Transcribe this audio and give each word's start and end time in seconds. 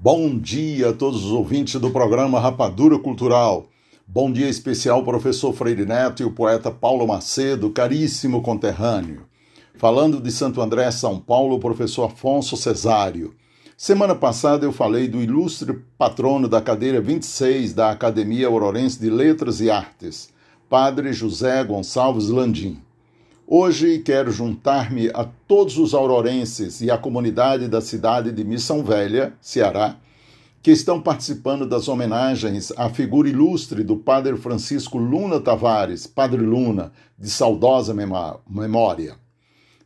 Bom 0.00 0.38
dia 0.38 0.90
a 0.90 0.92
todos 0.92 1.24
os 1.24 1.32
ouvintes 1.32 1.80
do 1.80 1.90
programa 1.90 2.38
Rapadura 2.38 2.96
Cultural. 3.00 3.66
Bom 4.06 4.30
dia 4.30 4.48
especial 4.48 5.02
professor 5.02 5.52
Freire 5.52 5.84
Neto 5.84 6.22
e 6.22 6.24
o 6.24 6.30
poeta 6.30 6.70
Paulo 6.70 7.04
Macedo, 7.04 7.68
caríssimo 7.70 8.40
conterrâneo. 8.40 9.26
Falando 9.74 10.20
de 10.20 10.30
Santo 10.30 10.62
André, 10.62 10.88
São 10.92 11.18
Paulo, 11.18 11.56
o 11.56 11.58
professor 11.58 12.04
Afonso 12.04 12.56
Cesário. 12.56 13.34
Semana 13.76 14.14
passada 14.14 14.64
eu 14.64 14.70
falei 14.70 15.08
do 15.08 15.20
ilustre 15.20 15.82
patrono 15.98 16.46
da 16.46 16.60
cadeira 16.62 17.00
26 17.00 17.74
da 17.74 17.90
Academia 17.90 18.46
Aurorense 18.46 19.00
de 19.00 19.10
Letras 19.10 19.60
e 19.60 19.68
Artes, 19.68 20.28
Padre 20.70 21.12
José 21.12 21.64
Gonçalves 21.64 22.28
Landim. 22.28 22.80
Hoje 23.50 24.00
quero 24.00 24.30
juntar-me 24.30 25.08
a 25.14 25.24
todos 25.24 25.78
os 25.78 25.94
aurorenses 25.94 26.82
e 26.82 26.90
à 26.90 26.98
comunidade 26.98 27.66
da 27.66 27.80
cidade 27.80 28.30
de 28.30 28.44
Missão 28.44 28.84
Velha, 28.84 29.32
Ceará, 29.40 29.96
que 30.62 30.70
estão 30.70 31.00
participando 31.00 31.66
das 31.66 31.88
homenagens 31.88 32.70
à 32.76 32.90
figura 32.90 33.26
ilustre 33.26 33.82
do 33.82 33.96
Padre 33.96 34.36
Francisco 34.36 34.98
Luna 34.98 35.40
Tavares, 35.40 36.06
Padre 36.06 36.42
Luna, 36.42 36.92
de 37.18 37.30
saudosa 37.30 37.94
memória. 37.94 39.16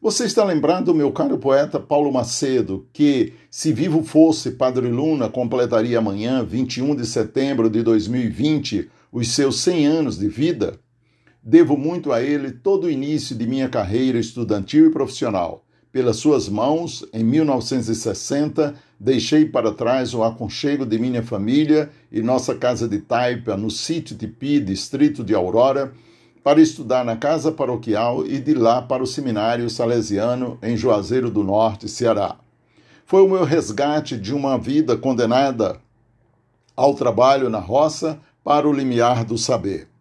Você 0.00 0.24
está 0.24 0.42
lembrado, 0.42 0.92
meu 0.92 1.12
caro 1.12 1.38
poeta 1.38 1.78
Paulo 1.78 2.10
Macedo, 2.10 2.88
que, 2.92 3.32
se 3.48 3.72
vivo 3.72 4.02
fosse, 4.02 4.50
Padre 4.50 4.88
Luna 4.88 5.28
completaria 5.28 5.98
amanhã, 5.98 6.44
21 6.44 6.96
de 6.96 7.06
setembro 7.06 7.70
de 7.70 7.80
2020, 7.84 8.90
os 9.12 9.28
seus 9.28 9.60
100 9.60 9.86
anos 9.86 10.18
de 10.18 10.26
vida? 10.26 10.81
Devo 11.44 11.76
muito 11.76 12.12
a 12.12 12.22
ele 12.22 12.52
todo 12.52 12.84
o 12.84 12.90
início 12.90 13.34
de 13.34 13.48
minha 13.48 13.68
carreira 13.68 14.16
estudantil 14.16 14.86
e 14.86 14.90
profissional. 14.90 15.64
Pelas 15.90 16.16
suas 16.16 16.48
mãos, 16.48 17.04
em 17.12 17.24
1960, 17.24 18.76
deixei 18.98 19.44
para 19.44 19.72
trás 19.72 20.14
o 20.14 20.22
aconchego 20.22 20.86
de 20.86 21.00
minha 21.00 21.20
família 21.20 21.90
e 22.12 22.22
nossa 22.22 22.54
casa 22.54 22.86
de 22.86 23.00
taipa 23.00 23.56
no 23.56 23.72
sítio 23.72 24.16
Tipi, 24.16 24.60
distrito 24.60 25.24
de 25.24 25.34
Aurora, 25.34 25.92
para 26.44 26.60
estudar 26.60 27.04
na 27.04 27.16
casa 27.16 27.50
paroquial 27.50 28.24
e 28.24 28.38
de 28.38 28.54
lá 28.54 28.80
para 28.80 29.02
o 29.02 29.06
seminário 29.06 29.68
salesiano 29.68 30.58
em 30.62 30.76
Juazeiro 30.76 31.28
do 31.28 31.42
Norte, 31.42 31.88
Ceará. 31.88 32.36
Foi 33.04 33.20
o 33.20 33.28
meu 33.28 33.42
resgate 33.42 34.16
de 34.16 34.32
uma 34.32 34.56
vida 34.56 34.96
condenada 34.96 35.80
ao 36.76 36.94
trabalho 36.94 37.50
na 37.50 37.58
roça 37.58 38.20
para 38.44 38.68
o 38.68 38.72
limiar 38.72 39.24
do 39.24 39.36
saber. 39.36 39.91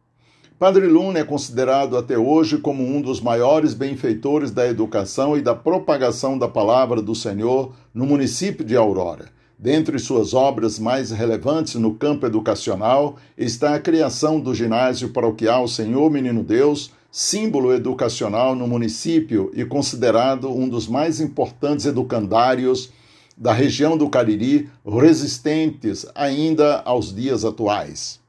Padre 0.62 0.86
Luna 0.86 1.18
é 1.18 1.24
considerado 1.24 1.98
até 1.98 2.16
hoje 2.16 2.60
como 2.60 2.86
um 2.86 3.02
dos 3.02 3.20
maiores 3.20 3.74
benfeitores 3.74 4.52
da 4.52 4.68
educação 4.68 5.36
e 5.36 5.42
da 5.42 5.56
propagação 5.56 6.38
da 6.38 6.48
palavra 6.48 7.02
do 7.02 7.16
Senhor 7.16 7.74
no 7.92 8.06
município 8.06 8.64
de 8.64 8.76
Aurora. 8.76 9.30
Dentre 9.58 9.98
suas 9.98 10.36
obras 10.36 10.78
mais 10.78 11.10
relevantes 11.10 11.74
no 11.74 11.96
campo 11.96 12.28
educacional 12.28 13.16
está 13.36 13.74
a 13.74 13.80
criação 13.80 14.40
do 14.40 14.54
ginásio 14.54 15.10
paroquial 15.10 15.68
Senhor 15.68 16.12
Menino 16.12 16.44
Deus, 16.44 16.92
símbolo 17.12 17.74
educacional 17.74 18.54
no 18.54 18.68
município 18.68 19.52
e 19.56 19.66
considerado 19.66 20.48
um 20.48 20.70
dos 20.70 20.88
mais 20.88 21.20
importantes 21.20 21.88
educandários 21.88 22.92
da 23.36 23.52
região 23.52 23.98
do 23.98 24.08
Cariri, 24.12 24.70
resistentes 24.86 26.06
ainda 26.14 26.84
aos 26.86 27.12
dias 27.12 27.44
atuais. 27.44 28.22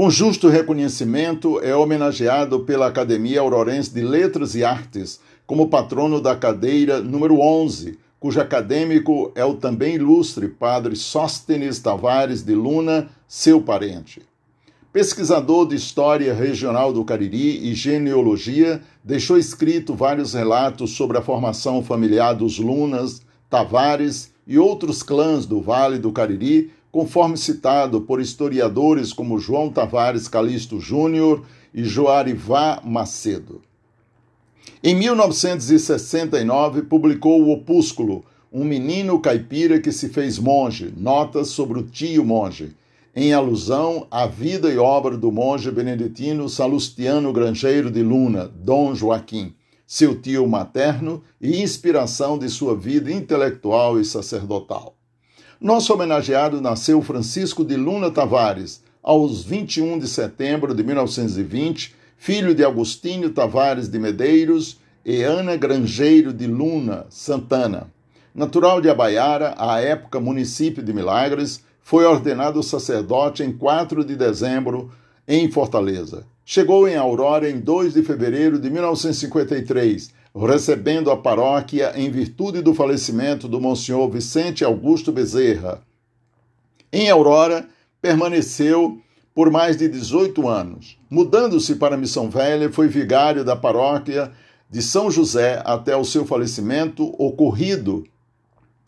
Com 0.00 0.08
justo 0.08 0.48
reconhecimento, 0.48 1.60
é 1.60 1.76
homenageado 1.76 2.60
pela 2.60 2.86
Academia 2.86 3.42
Aurorense 3.42 3.92
de 3.92 4.00
Letras 4.00 4.54
e 4.54 4.64
Artes 4.64 5.20
como 5.46 5.68
patrono 5.68 6.22
da 6.22 6.34
cadeira 6.34 7.02
número 7.02 7.38
11, 7.38 7.98
cujo 8.18 8.40
acadêmico 8.40 9.30
é 9.34 9.44
o 9.44 9.56
também 9.56 9.96
ilustre 9.96 10.48
padre 10.48 10.96
Sóstenes 10.96 11.80
Tavares 11.80 12.42
de 12.42 12.54
Luna, 12.54 13.10
seu 13.28 13.60
parente. 13.60 14.22
Pesquisador 14.90 15.68
de 15.68 15.76
História 15.76 16.32
Regional 16.32 16.94
do 16.94 17.04
Cariri 17.04 17.68
e 17.70 17.74
Genealogia, 17.74 18.80
deixou 19.04 19.36
escrito 19.36 19.94
vários 19.94 20.32
relatos 20.32 20.92
sobre 20.92 21.18
a 21.18 21.22
formação 21.22 21.84
familiar 21.84 22.32
dos 22.32 22.58
Lunas, 22.58 23.20
Tavares 23.50 24.32
e 24.46 24.58
outros 24.58 25.02
clãs 25.02 25.44
do 25.44 25.60
Vale 25.60 25.98
do 25.98 26.10
Cariri, 26.10 26.72
conforme 26.90 27.36
citado 27.36 28.00
por 28.00 28.20
historiadores 28.20 29.12
como 29.12 29.38
João 29.38 29.70
Tavares 29.70 30.26
Calixto 30.28 30.80
Júnior 30.80 31.44
e 31.72 31.84
Joarivá 31.84 32.80
Macedo. 32.84 33.62
Em 34.82 34.94
1969, 34.94 36.82
publicou 36.82 37.42
o 37.42 37.52
opúsculo 37.52 38.24
Um 38.52 38.64
Menino 38.64 39.20
Caipira 39.20 39.78
que 39.80 39.92
se 39.92 40.08
fez 40.08 40.38
monge, 40.38 40.92
notas 40.96 41.48
sobre 41.48 41.78
o 41.78 41.82
tio 41.82 42.24
monge, 42.24 42.74
em 43.14 43.32
alusão 43.32 44.06
à 44.10 44.26
vida 44.26 44.70
e 44.70 44.78
obra 44.78 45.16
do 45.16 45.30
monge 45.30 45.70
beneditino 45.70 46.48
Salustiano 46.48 47.32
Grangeiro 47.32 47.90
de 47.90 48.02
Luna, 48.02 48.48
Dom 48.48 48.94
Joaquim, 48.94 49.54
seu 49.86 50.20
tio 50.20 50.46
materno 50.46 51.22
e 51.40 51.60
inspiração 51.60 52.38
de 52.38 52.48
sua 52.48 52.76
vida 52.76 53.10
intelectual 53.12 54.00
e 54.00 54.04
sacerdotal. 54.04 54.99
Nosso 55.60 55.92
homenageado 55.92 56.58
nasceu 56.58 57.02
Francisco 57.02 57.62
de 57.62 57.76
Luna 57.76 58.10
Tavares, 58.10 58.82
aos 59.02 59.44
21 59.44 59.98
de 59.98 60.08
setembro 60.08 60.74
de 60.74 60.82
1920, 60.82 61.94
filho 62.16 62.54
de 62.54 62.64
Agostinho 62.64 63.28
Tavares 63.28 63.86
de 63.86 63.98
Medeiros 63.98 64.78
e 65.04 65.22
Ana 65.22 65.56
Grangeiro 65.56 66.32
de 66.32 66.46
Luna 66.46 67.04
Santana. 67.10 67.92
Natural 68.34 68.80
de 68.80 68.88
Abaiara, 68.88 69.54
à 69.58 69.82
época 69.82 70.18
município 70.18 70.82
de 70.82 70.94
Milagres, 70.94 71.62
foi 71.82 72.06
ordenado 72.06 72.62
sacerdote 72.62 73.42
em 73.42 73.52
4 73.52 74.02
de 74.02 74.16
dezembro 74.16 74.90
em 75.28 75.50
Fortaleza. 75.50 76.24
Chegou 76.42 76.88
em 76.88 76.96
Aurora 76.96 77.50
em 77.50 77.60
2 77.60 77.92
de 77.92 78.02
fevereiro 78.02 78.58
de 78.58 78.70
1953 78.70 80.19
recebendo 80.34 81.10
a 81.10 81.16
paróquia 81.16 81.92
em 81.96 82.10
virtude 82.10 82.62
do 82.62 82.74
falecimento 82.74 83.48
do 83.48 83.60
Monsenhor 83.60 84.08
Vicente 84.08 84.64
Augusto 84.64 85.10
Bezerra. 85.10 85.82
Em 86.92 87.10
Aurora, 87.10 87.68
permaneceu 88.00 88.98
por 89.34 89.50
mais 89.50 89.76
de 89.76 89.88
18 89.88 90.48
anos. 90.48 90.98
Mudando-se 91.08 91.76
para 91.76 91.96
Missão 91.96 92.28
Velha, 92.28 92.70
foi 92.70 92.88
vigário 92.88 93.44
da 93.44 93.56
paróquia 93.56 94.30
de 94.68 94.82
São 94.82 95.10
José 95.10 95.60
até 95.64 95.96
o 95.96 96.04
seu 96.04 96.24
falecimento, 96.24 97.14
ocorrido 97.18 98.04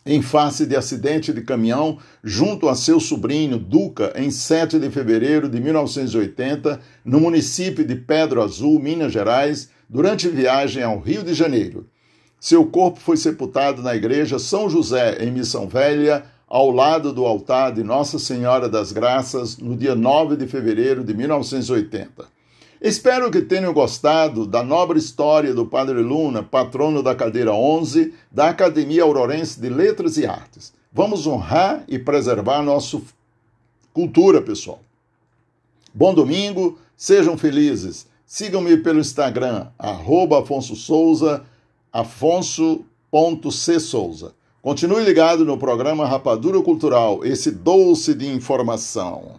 em 0.04 0.20
face 0.20 0.66
de 0.66 0.76
acidente 0.76 1.32
de 1.32 1.42
caminhão 1.42 1.98
junto 2.24 2.68
a 2.68 2.74
seu 2.74 2.98
sobrinho 2.98 3.56
Duca 3.58 4.12
em 4.16 4.30
7 4.30 4.78
de 4.78 4.90
fevereiro 4.90 5.48
de 5.48 5.60
1980, 5.60 6.80
no 7.04 7.20
município 7.20 7.84
de 7.84 7.94
Pedro 7.94 8.42
Azul, 8.42 8.80
Minas 8.80 9.12
Gerais, 9.12 9.70
durante 9.92 10.26
viagem 10.26 10.82
ao 10.82 10.98
Rio 10.98 11.22
de 11.22 11.34
Janeiro. 11.34 11.86
Seu 12.40 12.64
corpo 12.64 12.98
foi 12.98 13.18
sepultado 13.18 13.82
na 13.82 13.94
igreja 13.94 14.38
São 14.38 14.66
José, 14.66 15.22
em 15.22 15.30
Missão 15.30 15.68
Velha, 15.68 16.24
ao 16.48 16.70
lado 16.70 17.12
do 17.12 17.26
altar 17.26 17.74
de 17.74 17.84
Nossa 17.84 18.18
Senhora 18.18 18.70
das 18.70 18.90
Graças, 18.90 19.58
no 19.58 19.76
dia 19.76 19.94
9 19.94 20.36
de 20.36 20.46
fevereiro 20.46 21.04
de 21.04 21.12
1980. 21.12 22.24
Espero 22.80 23.30
que 23.30 23.42
tenham 23.42 23.72
gostado 23.74 24.46
da 24.46 24.62
nobre 24.62 24.98
história 24.98 25.52
do 25.52 25.66
Padre 25.66 26.00
Luna, 26.00 26.42
patrono 26.42 27.02
da 27.02 27.14
cadeira 27.14 27.52
11 27.52 28.14
da 28.30 28.48
Academia 28.48 29.02
Aurorense 29.02 29.60
de 29.60 29.68
Letras 29.68 30.16
e 30.16 30.24
Artes. 30.24 30.72
Vamos 30.90 31.26
honrar 31.26 31.84
e 31.86 31.98
preservar 31.98 32.62
nossa 32.62 32.98
cultura, 33.92 34.40
pessoal. 34.40 34.80
Bom 35.92 36.14
domingo, 36.14 36.78
sejam 36.96 37.36
felizes. 37.36 38.10
Sigam-me 38.34 38.78
pelo 38.78 38.98
Instagram, 38.98 39.66
arroba 39.78 40.38
Afonso 40.38 40.74
Souza, 40.74 41.44
afonso.csouza. 41.92 44.32
Continue 44.62 45.04
ligado 45.04 45.44
no 45.44 45.58
programa 45.58 46.06
Rapadura 46.06 46.62
Cultural, 46.62 47.22
esse 47.26 47.50
doce 47.50 48.14
de 48.14 48.26
informação. 48.26 49.38